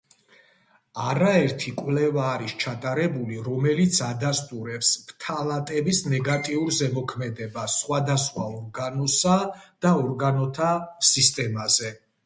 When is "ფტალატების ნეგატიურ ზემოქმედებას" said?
5.11-7.77